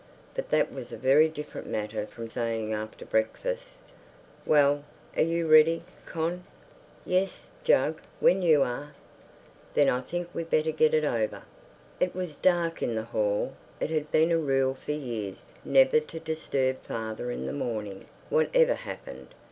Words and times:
_"But 0.33 0.49
that 0.49 0.73
was 0.73 0.91
a 0.91 0.97
very 0.97 1.29
different 1.29 1.67
matter 1.67 2.07
from 2.07 2.27
saying 2.27 2.73
after 2.73 3.05
breakfast: 3.05 3.91
"Well, 4.47 4.83
are 5.15 5.21
you 5.21 5.47
ready, 5.47 5.83
Con?" 6.07 6.43
"Yes, 7.05 7.51
Jug—when 7.63 8.41
you 8.41 8.63
are." 8.63 8.95
"Then 9.75 9.89
I 9.89 10.01
think 10.01 10.33
we'd 10.33 10.49
better 10.49 10.71
get 10.71 10.95
it 10.95 11.03
over." 11.03 11.43
It 11.99 12.15
was 12.15 12.37
dark 12.37 12.81
in 12.81 12.95
the 12.95 13.03
hall. 13.03 13.53
It 13.79 13.91
had 13.91 14.11
been 14.11 14.31
a 14.31 14.39
rule 14.39 14.73
for 14.73 14.91
years 14.93 15.53
never 15.63 15.99
to 15.99 16.19
disturb 16.19 16.81
father 16.81 17.29
in 17.29 17.45
the 17.45 17.53
morning, 17.53 18.07
whatever 18.31 18.73
happened. 18.73 19.35